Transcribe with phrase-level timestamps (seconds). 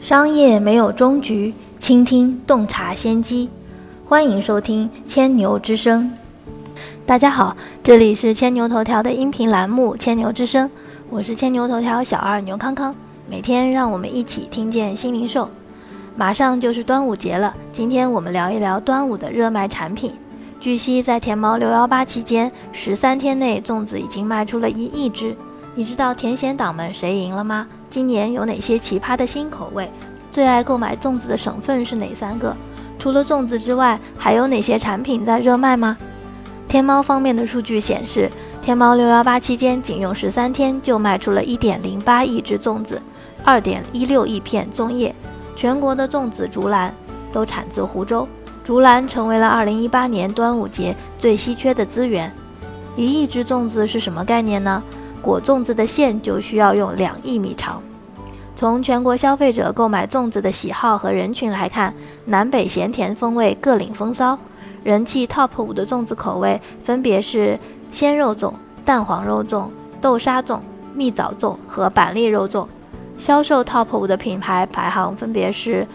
[0.00, 3.48] 商业没有终局，倾听洞察先机。
[4.06, 6.10] 欢迎收听千牛之声。
[7.06, 10.68] 大家好，这里是千牛头条的音频栏目《千牛之声》，
[11.10, 12.94] 我是千牛头条小二牛康康。
[13.28, 15.48] 每天让我们一起听见新零售。
[16.16, 20.12] 马上就是端午节了，今天我们聊一聊端午的热卖产品。
[20.58, 25.36] 据悉，在天猫六幺八期间，十三天内粽子已经卖出了一亿只。
[25.74, 27.66] 你知道甜咸党们谁赢了吗？
[27.90, 29.90] 今年有哪些奇葩的新口味？
[30.30, 32.56] 最爱购买粽子的省份是哪三个？
[33.00, 35.96] 除了粽子之外，还有哪些产品在热卖吗？
[36.68, 38.30] 天猫方面的数据显示，
[38.62, 43.02] 天猫六幺八期间仅用十三天就卖出了一点零八亿只粽子，
[43.42, 45.12] 二点一六亿片粽叶。
[45.56, 46.94] 全国的粽子竹篮
[47.32, 48.28] 都产自湖州，
[48.62, 52.32] 竹篮成为了二零一八年端午节最稀缺的资源。
[52.96, 54.80] 一亿只粽子是什么概念呢？
[55.22, 57.82] 裹粽子的线就需要用两亿米长。
[58.56, 61.94] 从全国消费者购买粽子的喜好和人群来看，
[62.26, 64.38] 南北咸甜风味各领风骚。
[64.82, 67.58] 人气 TOP 五的粽子口味分别是
[67.90, 68.52] 鲜肉粽、
[68.84, 69.66] 蛋黄肉粽、
[70.00, 70.60] 豆沙粽、
[70.94, 72.66] 蜜枣粽和板栗肉粽。
[73.16, 75.86] 销售 TOP 五的品牌排行分别是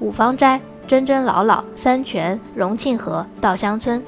[0.00, 4.02] 五芳斋、真真老老、三全、荣庆和、稻香村。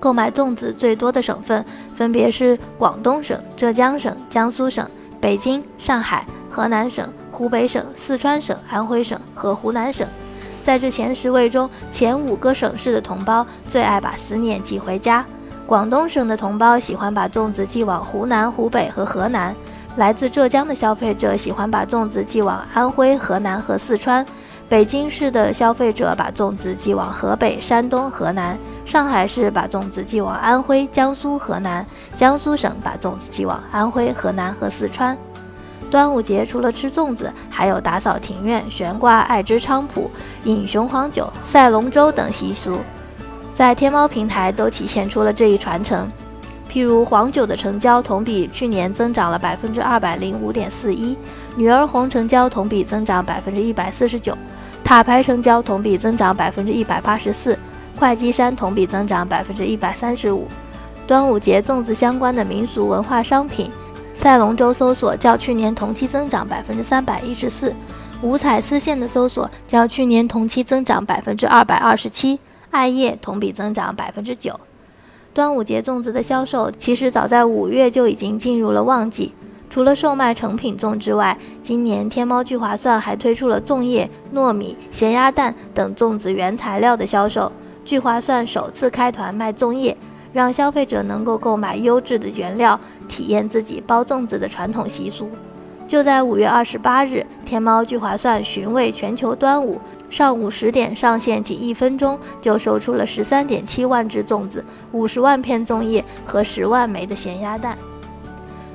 [0.00, 4.88] 购买粽子最多的省份分别是广东省、浙江省、江苏省、
[5.20, 10.06] 北京、上海、河南省、湖北省、四川省、安徽省和湖南省。
[10.62, 15.24] 在这前十位中，前五个省市的同胞最爱把思念寄回家。
[15.66, 19.52] 广东省的同胞喜欢把粽子寄往湖南、湖北和河南；
[19.96, 24.24] 来自浙江的消费者喜欢把粽子寄往安徽、河南和四川；
[24.68, 28.56] 北京市的消费者把粽子寄往河北、山东、河南。
[28.84, 31.82] 上海市把粽子寄往安徽、江苏、河南；
[32.14, 35.16] 江苏省把粽子寄往安徽、河南和四川。
[35.90, 40.10] 端午节除了吃粽子，还有打扫庭院、悬挂爱之菖蒲、
[40.44, 42.78] 饮雄黄酒、赛龙舟等习俗，
[43.54, 46.10] 在天猫平台都体现出了这一传承。
[46.70, 51.16] 譬如黄酒的成交同比去年增长了百分之二百零五点四一，
[51.56, 54.36] 女儿红成交同比增长百分之一百四十九，
[54.88, 57.58] 塔牌成交同比增长百分之一百八十四。
[57.94, 60.48] 会稽山同比增长百分之一百三十五。
[61.06, 63.70] 端午节粽子相关的民俗文化商品，
[64.14, 67.74] 赛龙舟搜索较去年同期增长百分之三百一十四，
[68.22, 72.38] 五彩丝线的搜索较去年同期增长百分之二百二十七，
[72.70, 74.58] 艾叶同比增长百分之九。
[75.34, 79.34] 端午节粽子的销售其实早在五月就已经进入了旺季，
[79.70, 87.52] 除了售卖成品粽之外，今年天猫聚划算还推出了粽叶、糯米、咸鸭蛋等粽子原材料的销售。
[87.84, 89.96] 聚划算首次开团卖粽叶，
[90.32, 92.78] 让消费者能够购买优质的原料，
[93.08, 95.30] 体验自己包粽子的传统习俗。
[95.86, 99.80] 就在五月二十八日，天猫聚划算寻味全球端午，
[100.10, 104.62] 上午十点上线，仅一分钟就售出了十三点七万只粽子、
[104.92, 107.76] 五十万片粽叶和十万枚的咸鸭蛋。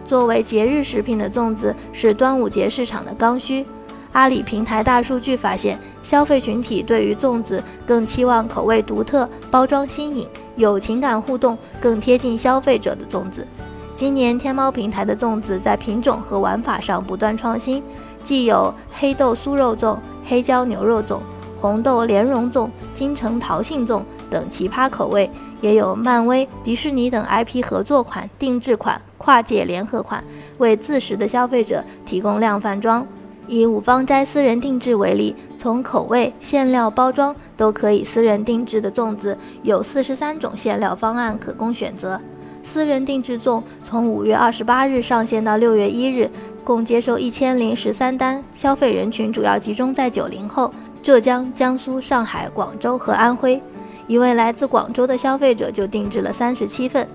[0.05, 3.65] 作为节日食品的粽子是端午节市场的刚需。
[4.11, 13.47] 阿里平台大数据发现，消费群体对于粽子更期望口味独特、包装新颖、有情感互动、更贴近消费者的粽子。
[13.95, 17.81] 今年天猫平台的粽子在品种和玩法上不断创新，
[18.23, 21.19] 既有黑豆酥肉粽、黑椒牛肉粽、
[21.59, 24.01] 红豆莲蓉粽、金城桃杏粽
[24.33, 25.29] 等奇葩口味，
[25.61, 30.23] 也有漫威、迪士尼等 IP 合作款、定制款、跨界联合款，
[30.57, 33.05] 为自食的消费者提供量贩装。
[33.45, 42.19] 以五芳斋私人定制为例，从口味、馅料、包装都可以私人定制的粽子有四十三种馅料方案可供选择。
[42.63, 46.31] 私人定制粽从五月二十八日上线到六月一日，
[46.63, 50.71] 共接受一千零十三单，消费人群主要集中在九零后，
[51.03, 53.61] 浙江、江苏、上海、广州和安徽。
[54.07, 57.07] 一位来自广州的消费者就定制了三十七份。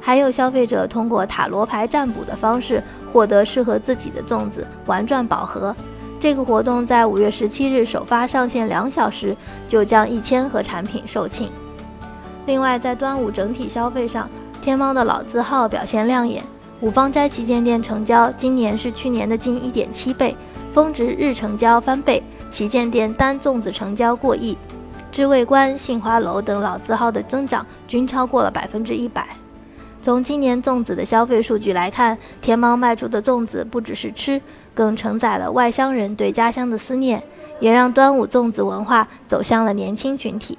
[0.00, 2.82] 还有消费者通过塔罗牌占卜的方式
[3.12, 5.74] 获得适合自己的粽子，玩转宝盒。
[6.20, 9.36] 这个活动在五月十七日首发上线两小时，
[9.66, 11.48] 就将一千盒产品售罄。
[12.46, 14.28] 另外，在端午整体消费上，
[14.62, 16.42] 天猫的老字号表现亮眼。
[16.80, 20.36] 五芳斋旗舰店成交今年是去年的近一点七倍，
[20.72, 24.56] 峰值日成交翻倍，旗舰店单粽子成交过亿。
[25.10, 29.28] 知味观、杏花楼等老字号的增长均超过了百分之一百。
[30.00, 34.40] 从今年粽子的消费数据来看，天猫卖出的粽子不只是吃，
[34.74, 37.22] 更承载了外乡人对家乡的思念，
[37.58, 40.56] 也让端午粽子文化走向了年轻群体。